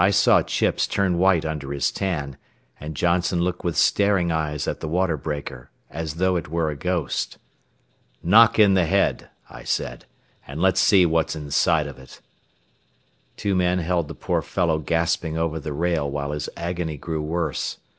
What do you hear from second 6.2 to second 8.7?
it were a ghost. "Knock